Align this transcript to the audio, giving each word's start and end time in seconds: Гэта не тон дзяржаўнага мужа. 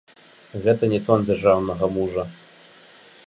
Гэта 0.63 0.89
не 0.93 0.99
тон 1.09 1.19
дзяржаўнага 1.27 1.85
мужа. 1.97 2.23